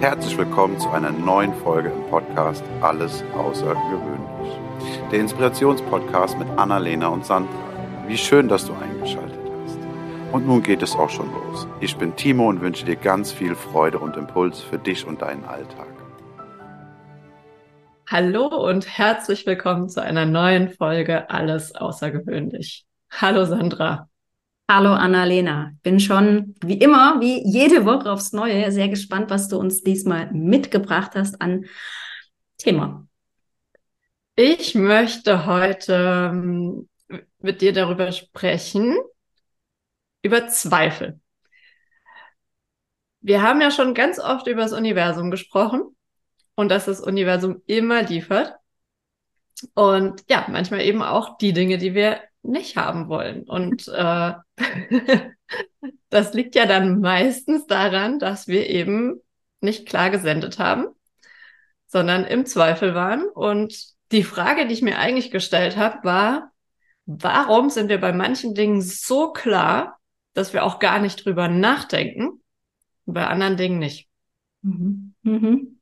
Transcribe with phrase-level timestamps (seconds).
[0.00, 4.60] Herzlich willkommen zu einer neuen Folge im Podcast Alles Außergewöhnlich.
[5.10, 7.50] Der Inspirationspodcast mit Annalena und Sandra.
[8.06, 9.78] Wie schön, dass du eingeschaltet hast.
[10.32, 11.66] Und nun geht es auch schon los.
[11.80, 15.44] Ich bin Timo und wünsche dir ganz viel Freude und Impuls für dich und deinen
[15.46, 15.88] Alltag.
[18.06, 22.84] Hallo und herzlich willkommen zu einer neuen Folge Alles Außergewöhnlich.
[23.10, 24.10] Hallo Sandra.
[24.68, 29.58] Hallo Annalena, bin schon wie immer, wie jede Woche aufs Neue, sehr gespannt, was du
[29.58, 31.66] uns diesmal mitgebracht hast an
[32.58, 33.06] Thema.
[34.34, 36.88] Ich möchte heute ähm,
[37.38, 38.96] mit dir darüber sprechen,
[40.22, 41.20] über Zweifel.
[43.20, 45.96] Wir haben ja schon ganz oft über das Universum gesprochen
[46.56, 48.56] und dass das Universum immer liefert.
[49.74, 53.42] Und ja, manchmal eben auch die Dinge, die wir nicht haben wollen.
[53.44, 54.32] Und äh,
[56.10, 59.20] das liegt ja dann meistens daran, dass wir eben
[59.60, 60.86] nicht klar gesendet haben,
[61.86, 63.26] sondern im Zweifel waren.
[63.28, 63.76] Und
[64.12, 66.52] die Frage, die ich mir eigentlich gestellt habe, war,
[67.06, 69.98] warum sind wir bei manchen Dingen so klar,
[70.34, 72.42] dass wir auch gar nicht drüber nachdenken,
[73.06, 74.08] bei anderen Dingen nicht?
[74.62, 75.14] Mhm.
[75.22, 75.80] Mhm.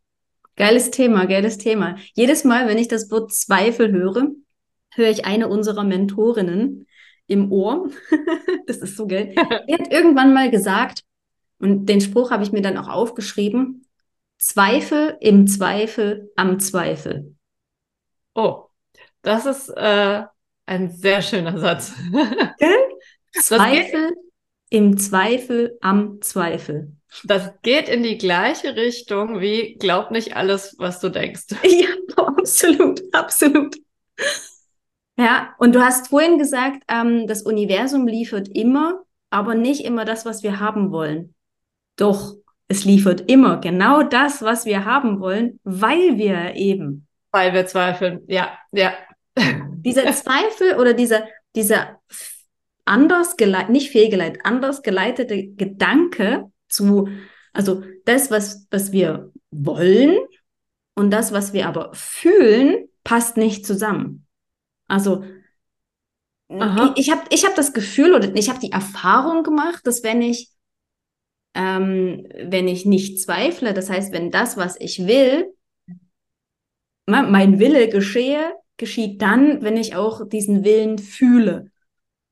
[0.56, 1.96] Geiles Thema, geiles Thema.
[2.14, 4.28] Jedes Mal, wenn ich das Wort Zweifel höre,
[4.94, 6.86] höre ich eine unserer Mentorinnen
[7.26, 7.90] im Ohr.
[8.66, 9.34] das ist so geil.
[9.68, 11.02] Die hat irgendwann mal gesagt,
[11.58, 13.86] und den Spruch habe ich mir dann auch aufgeschrieben,
[14.38, 17.34] Zweifel im Zweifel am Zweifel.
[18.34, 18.64] Oh,
[19.22, 20.24] das ist äh,
[20.66, 21.94] ein sehr schöner Satz.
[23.32, 24.12] Zweifel
[24.70, 26.92] im Zweifel am Zweifel.
[27.22, 31.46] Das geht in die gleiche Richtung wie glaub nicht alles, was du denkst.
[31.62, 33.76] Ja, absolut, absolut.
[35.16, 40.24] Ja, und du hast vorhin gesagt, ähm, das Universum liefert immer, aber nicht immer das,
[40.24, 41.34] was wir haben wollen.
[41.96, 42.34] Doch,
[42.68, 47.06] es liefert immer genau das, was wir haben wollen, weil wir eben.
[47.30, 48.92] Weil wir zweifeln, ja, ja.
[49.84, 51.24] Dieser Zweifel oder dieser,
[51.54, 52.00] dieser
[52.84, 57.08] anders geleitet, nicht fehlgeleitet, anders geleitete Gedanke zu,
[57.52, 60.16] also das, was, was wir wollen
[60.94, 64.23] und das, was wir aber fühlen, passt nicht zusammen.
[64.94, 65.24] Also
[66.48, 66.94] Aha.
[66.94, 70.22] ich, ich habe ich hab das Gefühl oder ich habe die Erfahrung gemacht, dass wenn
[70.22, 70.50] ich
[71.54, 75.52] ähm, wenn ich nicht zweifle, das heißt, wenn das, was ich will,
[77.06, 81.72] mein Wille geschehe, geschieht dann, wenn ich auch diesen Willen fühle.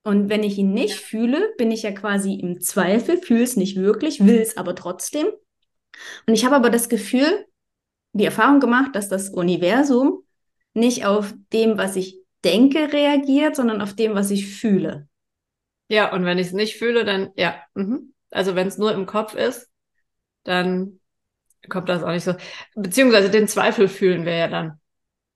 [0.04, 3.76] Und wenn ich ihn nicht fühle, bin ich ja quasi im Zweifel, fühle es nicht
[3.76, 5.26] wirklich, will es aber trotzdem.
[6.26, 7.46] Und ich habe aber das Gefühl,
[8.12, 10.24] die Erfahrung gemacht, dass das Universum
[10.74, 15.08] nicht auf dem, was ich denke, reagiert, sondern auf dem, was ich fühle.
[15.88, 17.56] Ja, und wenn ich es nicht fühle, dann ja.
[17.74, 18.14] Mhm.
[18.30, 19.68] Also wenn es nur im Kopf ist,
[20.44, 21.00] dann
[21.68, 22.34] kommt das auch nicht so.
[22.74, 24.80] Beziehungsweise den Zweifel fühlen wir ja dann.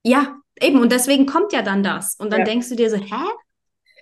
[0.02, 0.80] Ja, eben.
[0.80, 2.16] Und deswegen kommt ja dann das.
[2.16, 2.46] Und dann ja.
[2.46, 3.24] denkst du dir so, hä?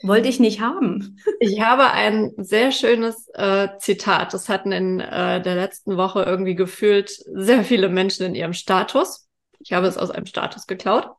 [0.03, 1.19] Wollte ich nicht haben.
[1.41, 4.33] Ich habe ein sehr schönes äh, Zitat.
[4.33, 9.29] Das hatten in äh, der letzten Woche irgendwie gefühlt sehr viele Menschen in ihrem Status.
[9.61, 11.11] Ich habe es aus einem Status geklaut.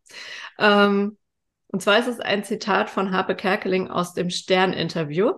[0.60, 1.18] Ähm,
[1.76, 5.34] und zwar ist es ein Zitat von Harpe Kerkeling aus dem Stern-Interview.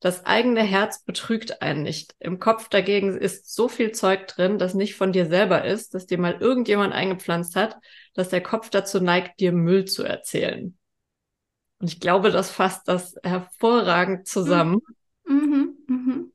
[0.00, 2.16] Das eigene Herz betrügt einen nicht.
[2.18, 6.06] Im Kopf dagegen ist so viel Zeug drin, das nicht von dir selber ist, dass
[6.06, 7.76] dir mal irgendjemand eingepflanzt hat,
[8.12, 10.76] dass der Kopf dazu neigt, dir Müll zu erzählen.
[11.78, 14.80] Und ich glaube, das fasst das hervorragend zusammen.
[15.24, 15.94] Mhm, mhm.
[15.94, 16.32] mhm.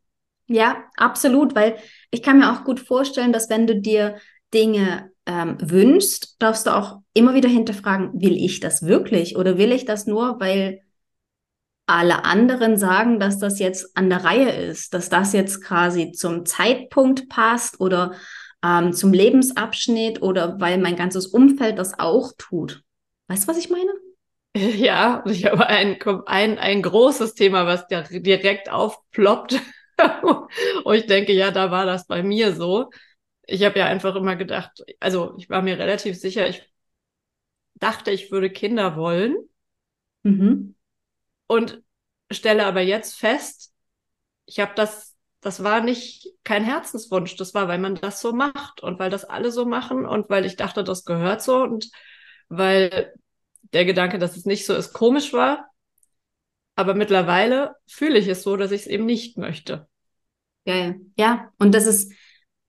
[0.47, 1.75] Ja, absolut, weil
[2.11, 4.19] ich kann mir auch gut vorstellen, dass wenn du dir
[4.53, 9.71] Dinge ähm, wünschst, darfst du auch immer wieder hinterfragen, will ich das wirklich oder will
[9.71, 10.81] ich das nur, weil
[11.85, 16.45] alle anderen sagen, dass das jetzt an der Reihe ist, dass das jetzt quasi zum
[16.45, 18.13] Zeitpunkt passt oder
[18.63, 22.83] ähm, zum Lebensabschnitt oder weil mein ganzes Umfeld das auch tut.
[23.27, 23.91] Weißt du, was ich meine?
[24.55, 29.61] Ja, ich habe ein, ein, ein großes Thema, was direkt aufploppt.
[30.83, 32.89] Und ich denke, ja, da war das bei mir so
[33.47, 36.69] ich habe ja einfach immer gedacht, also ich war mir relativ sicher, ich
[37.75, 39.35] dachte, ich würde Kinder wollen.
[40.23, 40.75] Mhm.
[41.47, 41.81] Und
[42.29, 43.73] stelle aber jetzt fest,
[44.45, 48.83] ich habe das, das war nicht kein Herzenswunsch, das war, weil man das so macht
[48.83, 51.89] und weil das alle so machen und weil ich dachte, das gehört so und
[52.49, 53.13] weil
[53.73, 55.69] der Gedanke, dass es nicht so ist, komisch war.
[56.75, 59.87] Aber mittlerweile fühle ich es so, dass ich es eben nicht möchte.
[60.65, 60.99] Geil.
[61.17, 62.11] Ja, und das ist,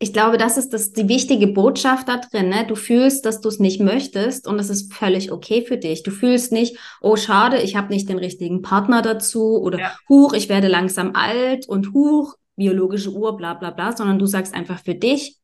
[0.01, 2.51] ich glaube, das ist das, die wichtige Botschaft da drin.
[2.51, 2.65] Ne?
[2.67, 6.05] Du fühlst, dass du es nicht möchtest und es ist völlig okay für dich.
[6.05, 9.97] Du fühlst nicht, oh schade, ich habe nicht den richtigen Partner dazu oder ja.
[10.09, 14.55] huch, ich werde langsam alt und huch, biologische Uhr, bla bla bla, sondern du sagst
[14.55, 15.39] einfach für dich,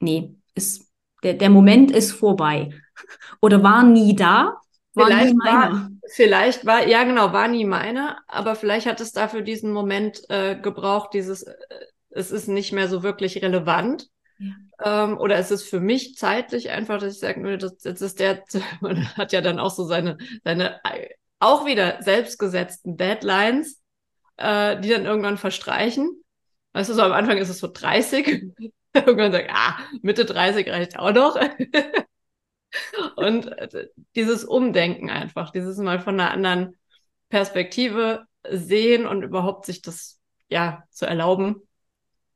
[0.00, 0.88] nee, ist,
[1.22, 2.70] der, der Moment ist vorbei.
[3.40, 4.56] Oder war nie da,
[4.94, 5.72] war vielleicht nie meiner.
[5.72, 10.22] War, vielleicht war, ja genau, war nie meiner, aber vielleicht hat es dafür diesen Moment
[10.28, 11.54] äh, gebraucht, dieses, äh,
[12.10, 14.08] es ist nicht mehr so wirklich relevant.
[14.38, 15.04] Ja.
[15.04, 18.44] Ähm, oder es ist für mich zeitlich einfach, dass ich sage, das, das ist der,
[18.80, 20.80] man hat ja dann auch so seine, seine
[21.40, 23.80] auch wieder selbstgesetzten Deadlines,
[24.36, 26.22] äh, die dann irgendwann verstreichen.
[26.72, 28.52] Weißt du, so am Anfang ist es so 30.
[28.94, 31.36] irgendwann sagt, ah, Mitte 30 reicht auch noch.
[33.16, 36.76] Und äh, dieses Umdenken einfach, dieses mal von einer anderen
[37.28, 40.18] Perspektive sehen und überhaupt sich das
[40.48, 41.67] ja zu erlauben,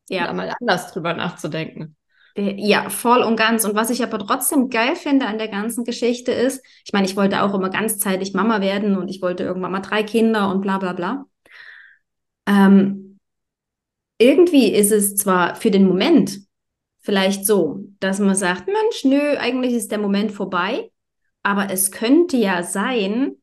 [0.09, 0.27] ja.
[0.27, 1.97] da mal anders drüber nachzudenken.
[2.35, 3.65] Ja, voll und ganz.
[3.67, 7.15] Und was ich aber trotzdem geil finde an der ganzen Geschichte ist, ich meine, ich
[7.15, 10.79] wollte auch immer ganzzeitig Mama werden und ich wollte irgendwann mal drei Kinder und bla
[10.79, 11.27] bla bla.
[12.47, 13.19] Ähm,
[14.19, 16.41] irgendwie ist es zwar für den Moment
[17.01, 20.91] vielleicht so, dass man sagt, Mensch, nö, eigentlich ist der Moment vorbei,
[21.43, 23.37] aber es könnte ja sein,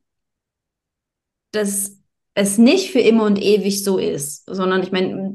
[1.52, 1.98] dass
[2.34, 5.29] es nicht für immer und ewig so ist, sondern ich meine,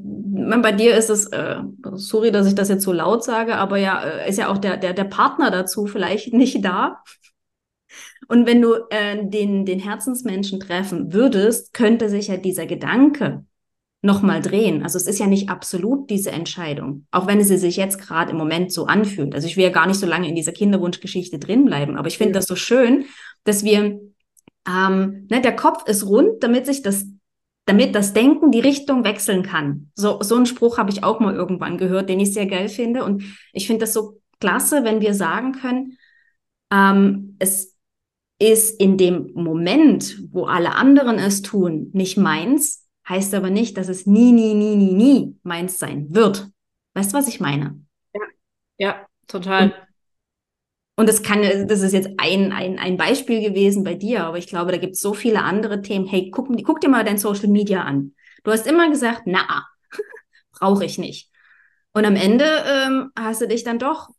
[0.61, 1.57] bei dir ist es, äh,
[1.93, 4.77] sorry, dass ich das jetzt so laut sage, aber ja, äh, ist ja auch der,
[4.77, 7.03] der, der Partner dazu vielleicht nicht da.
[8.27, 13.45] Und wenn du äh, den, den Herzensmenschen treffen würdest, könnte sich ja dieser Gedanke
[14.01, 14.83] nochmal drehen.
[14.83, 18.37] Also es ist ja nicht absolut diese Entscheidung, auch wenn es sich jetzt gerade im
[18.37, 19.33] Moment so anfühlt.
[19.33, 22.33] Also ich will ja gar nicht so lange in dieser Kinderwunschgeschichte drinbleiben, aber ich finde
[22.33, 22.39] ja.
[22.39, 23.05] das so schön,
[23.43, 23.99] dass wir,
[24.67, 27.05] ähm, ne, der Kopf ist rund, damit sich das
[27.65, 29.91] damit das Denken die Richtung wechseln kann.
[29.95, 33.03] So, so einen Spruch habe ich auch mal irgendwann gehört, den ich sehr geil finde.
[33.03, 33.23] Und
[33.53, 35.97] ich finde das so klasse, wenn wir sagen können,
[36.71, 37.75] ähm, es
[38.39, 43.87] ist in dem Moment, wo alle anderen es tun, nicht meins, heißt aber nicht, dass
[43.87, 46.49] es nie, nie, nie, nie, nie meins sein wird.
[46.93, 47.79] Weißt du, was ich meine?
[48.13, 48.21] Ja,
[48.77, 49.63] ja total.
[49.65, 49.84] Und
[50.95, 54.47] und das kann, das ist jetzt ein, ein, ein Beispiel gewesen bei dir, aber ich
[54.47, 56.05] glaube, da gibt es so viele andere Themen.
[56.05, 58.13] Hey, guck, guck dir mal dein Social Media an.
[58.43, 59.65] Du hast immer gesagt, na,
[60.51, 61.29] brauche ich nicht.
[61.91, 64.09] Und am Ende ähm, hast du dich dann doch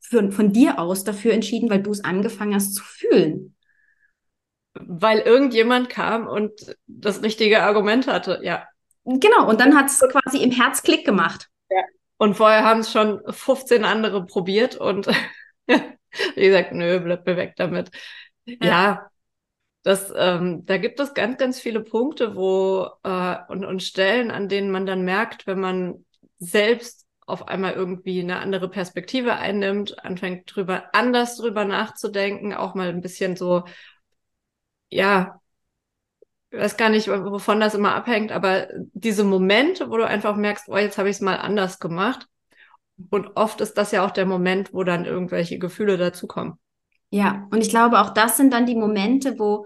[0.00, 3.54] für, von dir aus dafür entschieden, weil du es angefangen hast zu fühlen.
[4.74, 6.52] Weil irgendjemand kam und
[6.86, 8.66] das richtige Argument hatte, ja.
[9.04, 11.48] Genau, und dann hat es quasi im Herz Klick gemacht.
[11.70, 11.82] Ja.
[12.18, 15.06] Und vorher haben es schon 15 andere probiert und
[16.36, 17.90] Wie gesagt, nö, bleib mir weg damit.
[18.44, 19.10] Ja, ja
[19.82, 24.48] das, ähm, da gibt es ganz, ganz viele Punkte, wo äh, und, und Stellen, an
[24.48, 26.04] denen man dann merkt, wenn man
[26.38, 32.88] selbst auf einmal irgendwie eine andere Perspektive einnimmt, anfängt drüber anders drüber nachzudenken, auch mal
[32.88, 33.64] ein bisschen so,
[34.90, 35.40] ja,
[36.50, 40.68] ich weiß gar nicht, wovon das immer abhängt, aber diese Momente, wo du einfach merkst,
[40.68, 42.26] oh, jetzt habe ich es mal anders gemacht,
[43.10, 46.54] und oft ist das ja auch der Moment, wo dann irgendwelche Gefühle dazukommen.
[47.10, 49.64] Ja, und ich glaube, auch das sind dann die Momente, wo,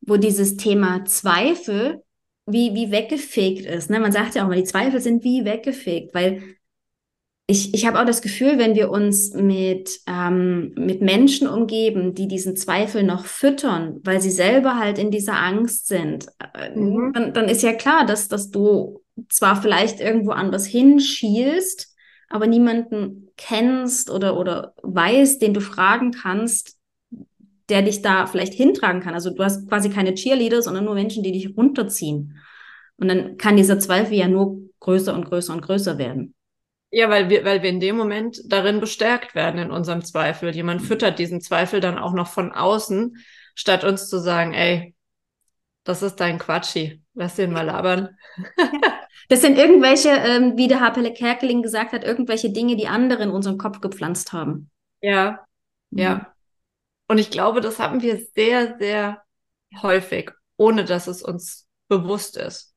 [0.00, 2.02] wo dieses Thema Zweifel
[2.46, 3.90] wie, wie weggefegt ist.
[3.90, 4.00] Ne?
[4.00, 6.42] Man sagt ja auch mal, die Zweifel sind wie weggefegt, weil
[7.48, 12.26] ich, ich habe auch das Gefühl, wenn wir uns mit, ähm, mit Menschen umgeben, die
[12.26, 17.12] diesen Zweifel noch füttern, weil sie selber halt in dieser Angst sind, äh, mhm.
[17.12, 21.95] dann, dann ist ja klar, dass, dass du zwar vielleicht irgendwo anders hinschielst,
[22.28, 26.76] aber niemanden kennst oder, oder weißt, den du fragen kannst,
[27.68, 29.14] der dich da vielleicht hintragen kann.
[29.14, 32.38] Also du hast quasi keine Cheerleader, sondern nur Menschen, die dich runterziehen.
[32.96, 36.34] Und dann kann dieser Zweifel ja nur größer und größer und größer werden.
[36.90, 40.54] Ja, weil wir, weil wir in dem Moment darin bestärkt werden in unserem Zweifel.
[40.54, 43.16] Jemand füttert diesen Zweifel dann auch noch von außen,
[43.54, 44.94] statt uns zu sagen, ey,
[45.84, 48.16] das ist dein Quatschi, lass den mal labern.
[49.28, 53.30] Das sind irgendwelche, ähm, wie der Harpele Kerkeling gesagt hat, irgendwelche Dinge, die andere in
[53.30, 54.70] unseren Kopf gepflanzt haben.
[55.00, 55.44] Ja,
[55.90, 55.98] mhm.
[55.98, 56.34] ja.
[57.08, 59.22] Und ich glaube, das haben wir sehr, sehr
[59.82, 62.74] häufig, ohne dass es uns bewusst ist.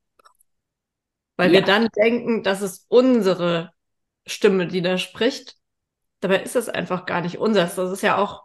[1.38, 1.60] Weil ja.
[1.60, 3.72] wir dann denken, das ist unsere
[4.26, 5.56] Stimme, die da spricht.
[6.20, 7.76] Dabei ist es einfach gar nicht unseres.
[7.76, 8.44] Das ist ja auch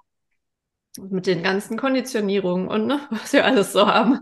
[0.99, 4.21] mit den ganzen Konditionierungen und ne, was wir alles so haben.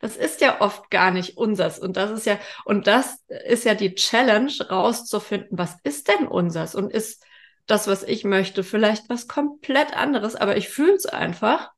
[0.00, 1.78] Das ist ja oft gar nicht unsers.
[1.78, 6.74] Und das ist ja, und das ist ja die Challenge, rauszufinden, was ist denn unsers?
[6.74, 7.24] Und ist
[7.66, 11.70] das, was ich möchte, vielleicht was komplett anderes, aber ich fühle es einfach.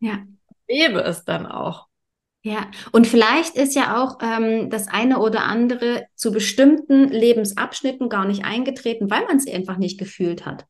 [0.00, 0.24] Ja.
[0.68, 1.88] Lebe es dann auch.
[2.44, 8.24] Ja, und vielleicht ist ja auch ähm, das eine oder andere zu bestimmten Lebensabschnitten gar
[8.24, 10.66] nicht eingetreten, weil man es einfach nicht gefühlt hat.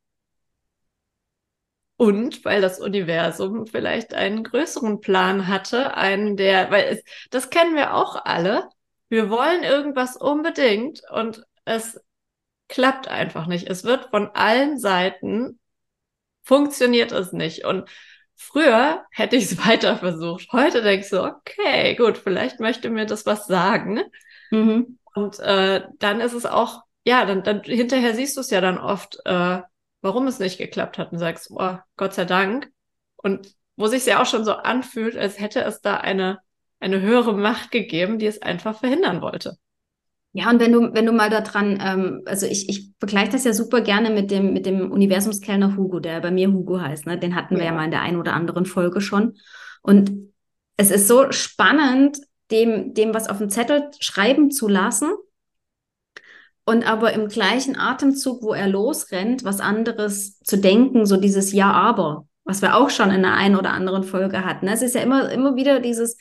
[2.03, 7.77] Und weil das Universum vielleicht einen größeren Plan hatte, einen der, weil es, das kennen
[7.77, 8.69] wir auch alle.
[9.09, 12.01] Wir wollen irgendwas unbedingt und es
[12.67, 13.71] klappt einfach nicht.
[13.71, 15.61] Es wird von allen Seiten
[16.43, 17.65] funktioniert es nicht.
[17.65, 17.89] Und
[18.35, 20.49] früher hätte ich es weiter versucht.
[20.51, 24.01] Heute denke ich so, okay, gut, vielleicht möchte mir das was sagen.
[24.51, 24.99] Mhm.
[25.15, 28.79] Und äh, dann ist es auch, ja, dann, dann hinterher siehst du es ja dann
[28.79, 29.61] oft, äh,
[30.03, 32.71] warum es nicht geklappt hat und sagst, oh, Gott sei Dank.
[33.17, 36.41] Und wo sich ja auch schon so anfühlt, als hätte es da eine,
[36.81, 39.57] eine höhere Macht gegeben, die es einfach verhindern wollte.
[40.35, 43.45] Ja, und wenn du, wenn du mal da dran, ähm, also ich, ich vergleiche das
[43.45, 47.19] ja super gerne mit dem, mit dem Universumskellner Hugo, der bei mir Hugo heißt, ne?
[47.19, 49.35] Den hatten wir ja mal in der einen oder anderen Folge schon.
[49.83, 50.33] Und
[50.79, 52.19] es ist so spannend,
[52.51, 55.13] dem, dem was auf dem Zettel schreiben zu lassen
[56.65, 61.73] und aber im gleichen Atemzug, wo er losrennt, was anderes zu denken, so dieses Ja,
[61.73, 64.69] aber, was wir auch schon in der einen oder anderen Folge hatten.
[64.69, 66.17] Es ist ja immer, immer wieder dieses,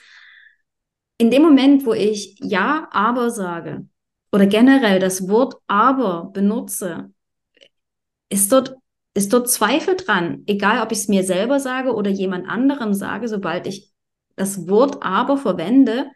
[1.17, 3.85] in dem Moment, wo ich Ja, aber sage,
[4.31, 7.11] oder generell das Wort aber benutze,
[8.29, 8.75] ist dort,
[9.13, 10.43] ist dort Zweifel dran.
[10.47, 13.91] Egal, ob ich es mir selber sage oder jemand anderem sage, sobald ich
[14.35, 16.09] das Wort aber verwende,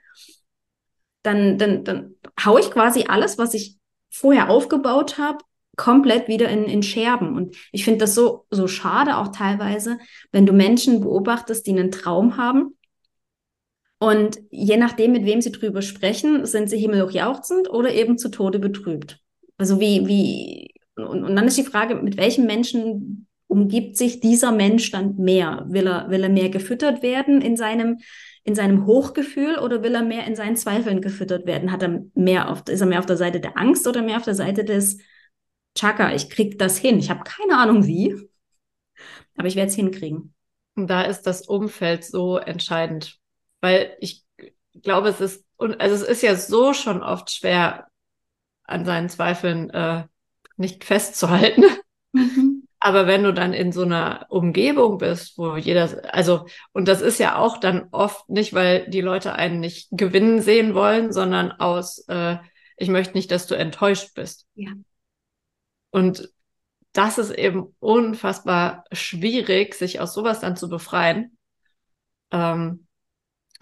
[1.24, 3.78] dann, dann, dann haue ich quasi alles, was ich
[4.16, 5.40] vorher aufgebaut habe,
[5.76, 7.36] komplett wieder in, in Scherben.
[7.36, 10.00] Und ich finde das so, so schade auch teilweise,
[10.32, 12.76] wenn du Menschen beobachtest, die einen Traum haben
[14.00, 18.30] und je nachdem, mit wem sie drüber sprechen, sind sie himmelhoch jauchzend oder eben zu
[18.30, 19.20] Tode betrübt.
[19.58, 24.52] Also wie, wie, und, und dann ist die Frage, mit welchem Menschen umgibt sich dieser
[24.52, 25.66] Mensch dann mehr?
[25.68, 28.00] Will er, will er mehr gefüttert werden in seinem,
[28.44, 31.72] in seinem Hochgefühl oder will er mehr in seinen Zweifeln gefüttert werden?
[31.72, 34.26] Hat er mehr auf, ist er mehr auf der Seite der Angst oder mehr auf
[34.26, 34.98] der Seite des
[35.78, 37.00] Chaka, ich krieg das hin.
[37.00, 38.16] Ich habe keine Ahnung wie,
[39.36, 40.34] aber ich werde es hinkriegen.
[40.76, 43.20] Und da ist das Umfeld so entscheidend.
[43.62, 44.24] Weil ich
[44.82, 47.88] glaube, es ist, und also es ist ja so schon oft schwer,
[48.64, 50.06] an seinen Zweifeln äh,
[50.58, 51.64] nicht festzuhalten.
[52.14, 52.55] Mhm.
[52.86, 57.18] Aber wenn du dann in so einer Umgebung bist, wo jeder, also, und das ist
[57.18, 62.08] ja auch dann oft nicht, weil die Leute einen nicht gewinnen sehen wollen, sondern aus,
[62.10, 62.38] äh,
[62.78, 64.46] ich möchte nicht, dass du enttäuscht bist.
[64.54, 64.74] Ja.
[65.90, 66.30] Und
[66.94, 71.40] das ist eben unfassbar schwierig, sich aus sowas dann zu befreien.
[72.30, 72.86] Ähm,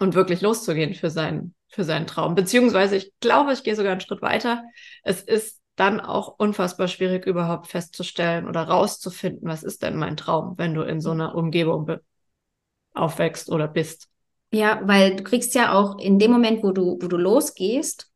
[0.00, 2.34] und wirklich loszugehen für seinen, für seinen Traum.
[2.34, 4.64] Beziehungsweise, ich glaube, ich gehe sogar einen Schritt weiter.
[5.02, 10.54] Es ist dann auch unfassbar schwierig, überhaupt festzustellen oder rauszufinden, was ist denn mein Traum,
[10.56, 11.98] wenn du in so einer Umgebung
[12.92, 14.08] aufwächst oder bist.
[14.52, 18.08] Ja, weil du kriegst ja auch in dem Moment, wo du, wo du losgehst,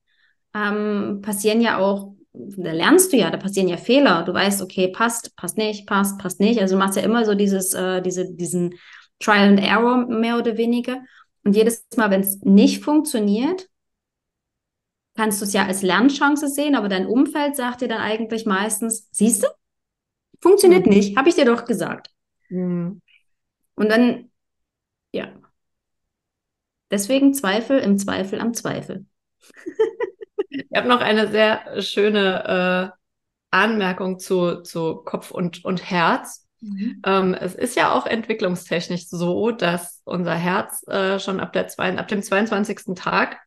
[0.55, 4.23] ähm, passieren ja auch, da lernst du ja, da passieren ja Fehler.
[4.23, 6.61] Du weißt, okay, passt, passt nicht, passt, passt nicht.
[6.61, 8.75] Also du machst ja immer so dieses, äh, diese, diesen
[9.19, 11.03] Trial and Error mehr oder weniger.
[11.45, 13.69] Und jedes Mal, wenn es nicht funktioniert,
[15.18, 19.08] kannst du es ja als Lernchance sehen, aber dein Umfeld sagt dir dann eigentlich meistens,
[19.10, 19.48] siehst du,
[20.40, 20.92] funktioniert mhm.
[20.92, 22.12] nicht, habe ich dir doch gesagt.
[22.50, 23.02] Mhm.
[23.75, 24.30] Und dann,
[25.10, 25.32] ja.
[26.92, 29.06] Deswegen Zweifel im Zweifel am Zweifel.
[30.50, 32.96] ich habe noch eine sehr schöne äh,
[33.50, 36.46] Anmerkung zu, zu Kopf und, und Herz.
[36.60, 37.02] Mhm.
[37.04, 41.98] Ähm, es ist ja auch entwicklungstechnisch so, dass unser Herz äh, schon ab, der zwei,
[41.98, 42.94] ab dem 22.
[42.94, 43.40] Tag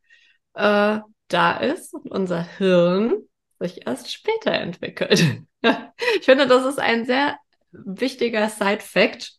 [0.56, 1.00] äh,
[1.34, 3.14] da ist und unser Hirn
[3.60, 5.20] sich erst später entwickelt.
[5.62, 7.38] ich finde, das ist ein sehr
[7.72, 9.34] wichtiger Side-Fact.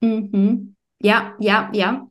[0.00, 0.76] Mhm.
[1.00, 2.08] Ja, ja, ja.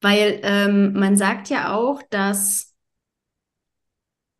[0.00, 2.74] Weil ähm, man sagt ja auch, dass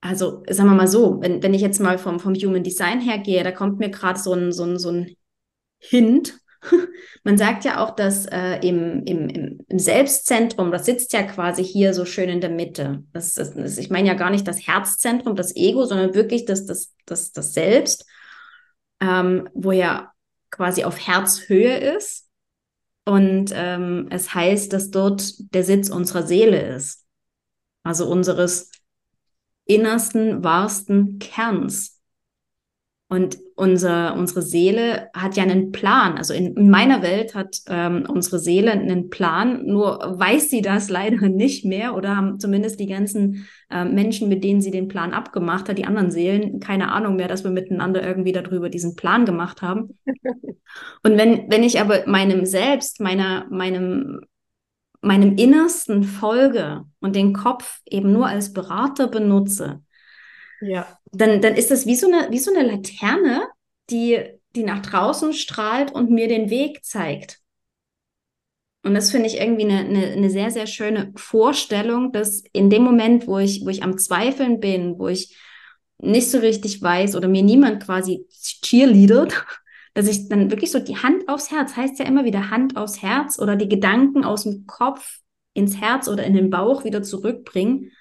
[0.05, 3.17] also sagen wir mal so, wenn, wenn ich jetzt mal vom, vom Human Design her
[3.19, 5.17] gehe, da kommt mir gerade so ein, so, ein, so ein
[5.79, 6.39] Hint.
[7.25, 11.95] Man sagt ja auch, dass äh, im, im, im Selbstzentrum, das sitzt ja quasi hier
[11.95, 13.05] so schön in der Mitte.
[13.13, 16.67] Das, das, das, ich meine ja gar nicht das Herzzentrum, das Ego, sondern wirklich das,
[16.67, 18.07] das, das, das Selbst,
[19.01, 20.13] ähm, wo ja
[20.51, 22.29] quasi auf Herzhöhe ist.
[23.07, 27.05] Und ähm, es heißt, dass dort der Sitz unserer Seele ist.
[27.83, 28.71] Also unseres
[29.67, 32.01] innersten, wahrsten Kerns.
[33.09, 36.19] Und unser, unsere Seele hat ja einen Plan.
[36.19, 40.91] Also in, in meiner Welt hat ähm, unsere Seele einen Plan, nur weiß sie das
[40.91, 45.13] leider nicht mehr oder haben zumindest die ganzen äh, Menschen, mit denen sie den Plan
[45.13, 49.25] abgemacht hat, die anderen Seelen, keine Ahnung mehr, dass wir miteinander irgendwie darüber diesen Plan
[49.25, 49.99] gemacht haben.
[51.05, 54.23] Und wenn, wenn ich aber meinem Selbst, meiner, meinem,
[55.01, 59.84] meinem Innersten folge und den Kopf eben nur als Berater benutze,
[60.61, 60.99] ja.
[61.13, 63.49] dann, dann ist das wie so eine, wie so eine Laterne,
[63.91, 64.21] die,
[64.55, 67.41] die nach draußen strahlt und mir den Weg zeigt.
[68.85, 72.83] Und das finde ich irgendwie eine, eine, eine sehr, sehr schöne Vorstellung, dass in dem
[72.83, 75.37] Moment, wo ich, wo ich am Zweifeln bin, wo ich
[75.99, 79.45] nicht so richtig weiß oder mir niemand quasi cheerleadert,
[79.95, 83.01] dass ich dann wirklich so die Hand aufs Herz, heißt ja immer wieder Hand aufs
[83.01, 85.19] Herz oder die Gedanken aus dem Kopf
[85.55, 87.93] ins Herz oder in den Bauch wieder zurückbringen.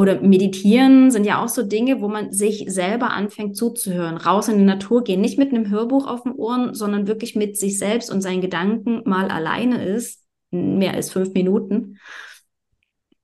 [0.00, 4.56] Oder meditieren sind ja auch so Dinge, wo man sich selber anfängt zuzuhören, raus in
[4.56, 8.10] die Natur gehen, nicht mit einem Hörbuch auf den Ohren, sondern wirklich mit sich selbst
[8.10, 11.98] und seinen Gedanken mal alleine ist, mehr als fünf Minuten,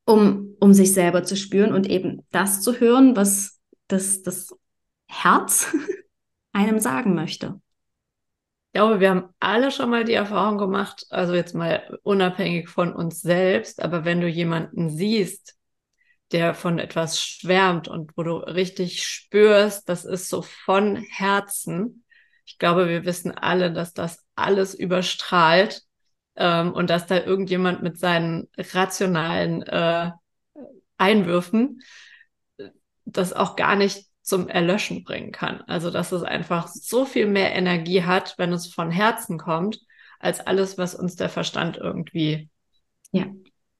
[0.04, 4.54] um, um sich selber zu spüren und eben das zu hören, was das, das
[5.06, 5.74] Herz
[6.52, 7.58] einem sagen möchte.
[8.66, 12.92] Ich glaube, wir haben alle schon mal die Erfahrung gemacht, also jetzt mal unabhängig von
[12.92, 15.55] uns selbst, aber wenn du jemanden siehst,
[16.32, 22.04] der von etwas schwärmt und wo du richtig spürst, das ist so von Herzen.
[22.44, 25.82] Ich glaube, wir wissen alle, dass das alles überstrahlt
[26.36, 30.10] ähm, und dass da irgendjemand mit seinen rationalen äh,
[30.98, 31.82] Einwürfen
[33.04, 35.62] das auch gar nicht zum Erlöschen bringen kann.
[35.62, 39.80] Also dass es einfach so viel mehr Energie hat, wenn es von Herzen kommt,
[40.18, 42.50] als alles, was uns der Verstand irgendwie
[43.12, 43.26] ja.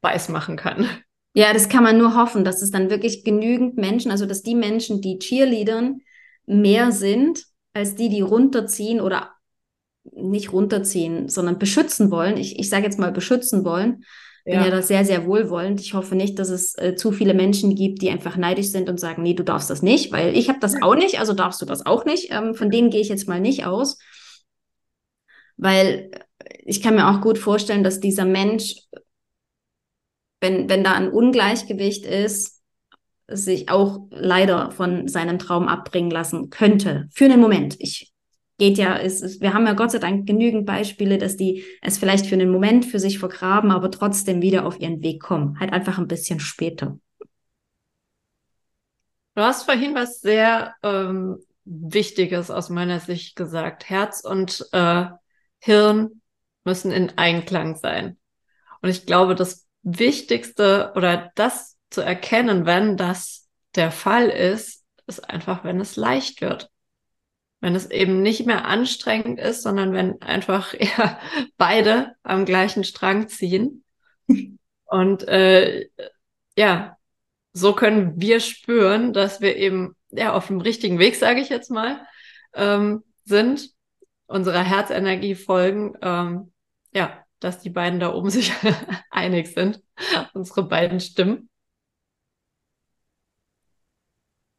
[0.03, 0.89] weiß machen kann.
[1.37, 4.55] Ja, das kann man nur hoffen, dass es dann wirklich genügend Menschen, also dass die
[4.55, 6.01] Menschen, die Cheerleadern,
[6.47, 9.33] mehr sind als die, die runterziehen oder
[10.15, 12.39] nicht runterziehen, sondern beschützen wollen.
[12.39, 14.05] Ich, ich sage jetzt mal beschützen wollen.
[14.47, 14.65] Bin ja.
[14.65, 15.79] ja da sehr, sehr wohlwollend.
[15.83, 18.99] Ich hoffe nicht, dass es äh, zu viele Menschen gibt, die einfach neidisch sind und
[18.99, 21.67] sagen, nee, du darfst das nicht, weil ich habe das auch nicht, also darfst du
[21.67, 22.29] das auch nicht.
[22.31, 23.99] Ähm, von denen gehe ich jetzt mal nicht aus.
[25.59, 26.11] Weil
[26.65, 28.77] ich kann mir auch gut vorstellen, dass dieser Mensch,
[30.41, 32.63] wenn, wenn da ein Ungleichgewicht ist,
[33.29, 37.09] sich auch leider von seinem Traum abbringen lassen könnte.
[37.13, 37.77] Für einen Moment.
[37.79, 38.13] Ich
[38.59, 41.99] geht ja, ist, ist, wir haben ja Gott sei Dank genügend Beispiele, dass die es
[41.99, 45.59] vielleicht für einen Moment für sich vergraben, aber trotzdem wieder auf ihren Weg kommen.
[45.61, 46.99] Halt einfach ein bisschen später.
[49.35, 53.91] Du hast vorhin was sehr ähm, Wichtiges aus meiner Sicht gesagt.
[53.91, 55.07] Herz und äh,
[55.59, 56.23] Hirn
[56.65, 58.17] müssen in Einklang sein.
[58.81, 65.29] Und ich glaube, das Wichtigste oder das zu erkennen, wenn das der Fall ist, ist
[65.31, 66.71] einfach, wenn es leicht wird
[67.61, 71.19] wenn es eben nicht mehr anstrengend ist, sondern wenn einfach ja,
[71.57, 73.85] beide am gleichen Strang ziehen.
[74.85, 75.89] Und äh,
[76.57, 76.97] ja,
[77.53, 81.71] so können wir spüren, dass wir eben ja auf dem richtigen Weg, sage ich jetzt
[81.71, 82.07] mal,
[82.55, 83.71] ähm, sind,
[84.27, 86.53] unserer Herzenergie folgen, ähm,
[86.93, 88.53] ja, dass die beiden da oben sich
[89.11, 89.83] einig sind,
[90.35, 91.49] unsere beiden Stimmen.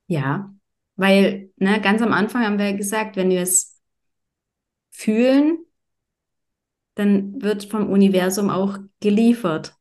[0.07, 0.53] Ja,
[0.95, 3.79] weil, ne, ganz am Anfang haben wir ja gesagt, wenn wir es
[4.89, 5.59] fühlen,
[6.95, 9.75] dann wird vom Universum auch geliefert.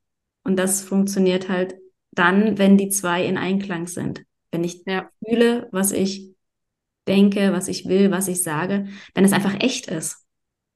[0.44, 1.76] Und das funktioniert halt
[2.12, 4.24] dann, wenn die zwei in Einklang sind.
[4.50, 5.10] Wenn ich ja.
[5.24, 6.34] fühle, was ich
[7.06, 10.25] denke, was ich will, was ich sage, wenn es einfach echt ist.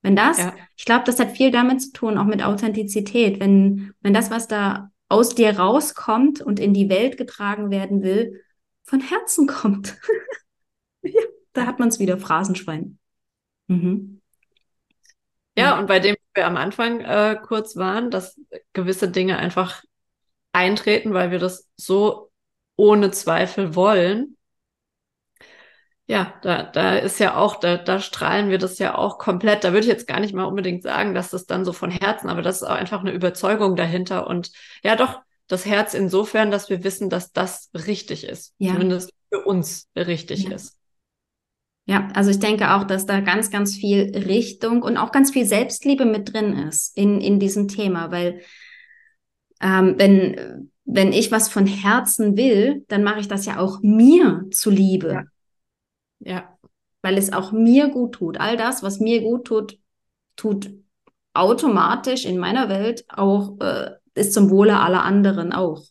[0.02, 0.54] Wenn das, ja.
[0.76, 3.38] ich glaube, das hat viel damit zu tun, auch mit Authentizität.
[3.40, 8.42] Wenn, wenn das, was da aus dir rauskommt und in die Welt getragen werden will,
[8.84, 9.98] von Herzen kommt.
[11.02, 12.98] ja, da hat man es wieder, Phrasenschwein.
[13.66, 14.20] Mhm.
[15.56, 18.40] Ja, und bei dem wir am Anfang äh, kurz waren, dass
[18.72, 19.82] gewisse Dinge einfach
[20.52, 22.30] eintreten, weil wir das so
[22.76, 24.36] ohne Zweifel wollen.
[26.10, 29.62] Ja, da, da ist ja auch, da, da strahlen wir das ja auch komplett.
[29.62, 32.28] Da würde ich jetzt gar nicht mal unbedingt sagen, dass das dann so von Herzen,
[32.28, 34.26] aber das ist auch einfach eine Überzeugung dahinter.
[34.26, 34.50] Und
[34.82, 38.54] ja, doch, das Herz insofern, dass wir wissen, dass das richtig ist.
[38.58, 38.72] Ja.
[38.72, 40.56] Zumindest für uns richtig ja.
[40.56, 40.76] ist.
[41.86, 45.46] Ja, also ich denke auch, dass da ganz, ganz viel Richtung und auch ganz viel
[45.46, 48.40] Selbstliebe mit drin ist in, in diesem Thema, weil
[49.60, 54.46] ähm, wenn, wenn ich was von Herzen will, dann mache ich das ja auch mir
[54.50, 55.12] zuliebe.
[55.12, 55.22] Ja.
[56.20, 56.56] Ja.
[57.02, 58.38] Weil es auch mir gut tut.
[58.38, 59.78] All das, was mir gut tut,
[60.36, 60.70] tut
[61.32, 65.82] automatisch in meiner Welt auch äh, ist zum Wohle aller anderen auch.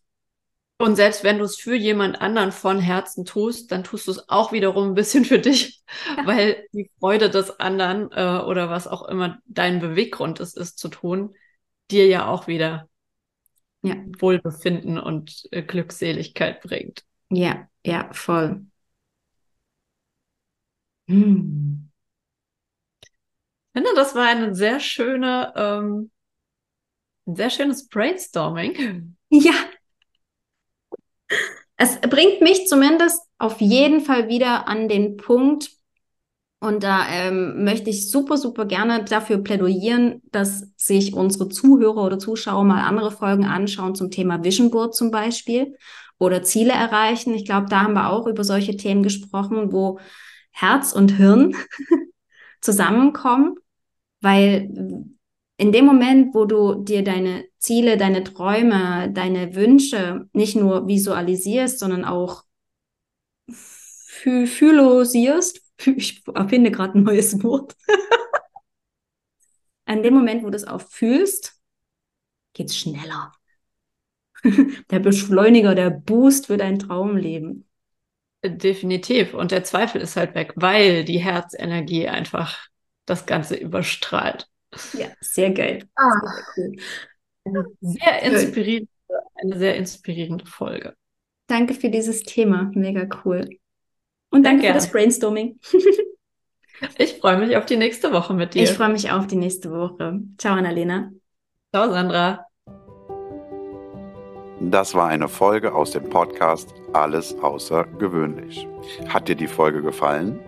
[0.81, 4.29] Und selbst wenn du es für jemand anderen von Herzen tust, dann tust du es
[4.29, 5.83] auch wiederum ein bisschen für dich,
[6.15, 6.25] ja.
[6.25, 10.87] weil die Freude des anderen äh, oder was auch immer dein Beweggrund ist, es zu
[10.87, 11.35] tun,
[11.91, 12.87] dir ja auch wieder
[13.81, 13.95] ja.
[14.19, 17.03] Wohlbefinden und äh, Glückseligkeit bringt.
[17.29, 18.65] Ja, ja, voll.
[21.09, 21.89] Hm.
[23.01, 26.11] Ich finde, das war eine sehr schöne ähm,
[27.27, 29.15] ein sehr schönes Brainstorming.
[29.29, 29.53] Ja.
[31.77, 35.71] Es bringt mich zumindest auf jeden Fall wieder an den Punkt,
[36.61, 42.19] und da ähm, möchte ich super, super gerne dafür plädoyieren, dass sich unsere Zuhörer oder
[42.19, 45.77] Zuschauer mal andere Folgen anschauen zum Thema Vision Board zum Beispiel
[46.17, 47.33] oder Ziele erreichen.
[47.33, 49.99] Ich glaube, da haben wir auch über solche Themen gesprochen, wo
[50.61, 51.55] Herz und Hirn
[52.61, 53.55] zusammenkommen,
[54.21, 54.69] weil
[55.57, 61.79] in dem Moment, wo du dir deine Ziele, deine Träume, deine Wünsche nicht nur visualisierst,
[61.79, 62.43] sondern auch
[63.47, 67.75] phylosierst, ich erfinde gerade ein neues Wort.
[69.85, 71.59] An dem Moment, wo du es auch fühlst,
[72.53, 73.31] geht's schneller.
[74.91, 77.68] der Beschleuniger, der Boost für dein Traumleben.
[78.43, 79.33] Definitiv.
[79.33, 82.57] Und der Zweifel ist halt weg, weil die Herzenergie einfach
[83.05, 84.47] das Ganze überstrahlt.
[84.93, 85.87] Ja, sehr geil.
[85.95, 86.21] Ah.
[86.55, 86.71] Sehr,
[87.43, 87.75] cool.
[87.81, 88.91] sehr inspirierende,
[89.35, 90.93] eine sehr inspirierende Folge.
[91.47, 92.71] Danke für dieses Thema.
[92.75, 93.49] Mega cool.
[94.29, 95.59] Und danke für das Brainstorming.
[96.97, 98.63] ich freue mich auf die nächste Woche mit dir.
[98.63, 100.21] Ich freue mich auf die nächste Woche.
[100.37, 101.11] Ciao, Annalena.
[101.73, 102.45] Ciao, Sandra.
[104.61, 108.67] Das war eine Folge aus dem Podcast Alles außergewöhnlich.
[109.07, 110.39] Hat dir die Folge gefallen?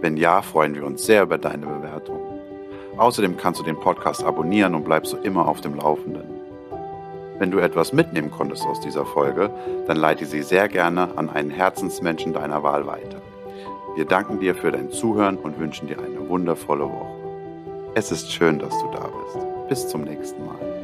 [0.00, 2.20] Wenn ja, freuen wir uns sehr über deine Bewertung.
[2.96, 6.38] Außerdem kannst du den Podcast abonnieren und bleibst so immer auf dem Laufenden.
[7.38, 9.50] Wenn du etwas mitnehmen konntest aus dieser Folge,
[9.86, 13.22] dann leite sie sehr gerne an einen Herzensmenschen deiner Wahl weiter.
[13.94, 17.18] Wir danken dir für dein Zuhören und wünschen dir eine wundervolle Woche.
[17.94, 19.46] Es ist schön, dass du da bist.
[19.68, 20.77] Bis zum nächsten Mal.